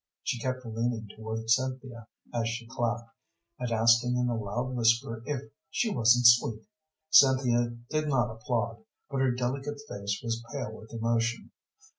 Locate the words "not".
8.09-8.31